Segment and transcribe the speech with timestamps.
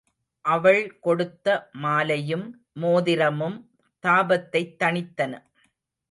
[0.45, 1.47] அவள் கொடுத்த
[1.73, 2.45] மாலையும்
[2.75, 3.57] மோதிரமும்
[4.03, 5.33] தாபத்தைத் தணித்தன.